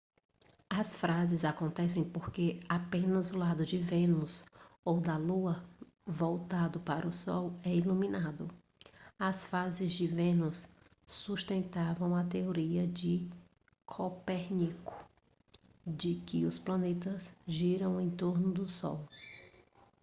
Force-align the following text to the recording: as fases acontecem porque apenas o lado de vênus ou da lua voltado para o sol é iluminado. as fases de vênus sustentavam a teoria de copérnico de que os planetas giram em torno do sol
as 0.71 0.97
fases 0.97 1.45
acontecem 1.45 2.03
porque 2.03 2.59
apenas 2.67 3.31
o 3.31 3.37
lado 3.37 3.63
de 3.63 3.77
vênus 3.77 4.43
ou 4.83 4.99
da 4.99 5.15
lua 5.15 5.63
voltado 6.07 6.79
para 6.79 7.07
o 7.07 7.11
sol 7.11 7.53
é 7.63 7.69
iluminado. 7.71 8.47
as 9.19 9.45
fases 9.45 9.91
de 9.91 10.07
vênus 10.07 10.67
sustentavam 11.05 12.15
a 12.15 12.23
teoria 12.23 12.87
de 12.87 13.29
copérnico 13.85 15.05
de 15.85 16.15
que 16.15 16.45
os 16.45 16.57
planetas 16.57 17.31
giram 17.45 18.01
em 18.01 18.09
torno 18.09 18.51
do 18.51 18.67
sol 18.67 19.05